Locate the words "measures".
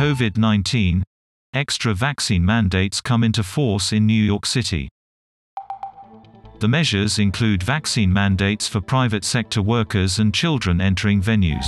6.68-7.18